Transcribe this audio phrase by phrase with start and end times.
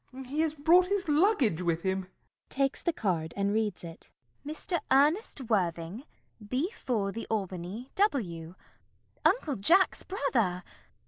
[0.25, 2.05] He has brought his luggage with him.
[2.05, 2.09] CECILY.
[2.49, 4.09] [Takes the card and reads it.]
[4.43, 4.79] 'Mr.
[4.89, 6.05] Ernest Worthing,
[6.43, 6.71] B.
[6.71, 8.55] 4, The Albany, W.'
[9.23, 10.63] Uncle Jack's brother!